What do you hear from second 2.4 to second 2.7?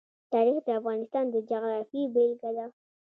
ده.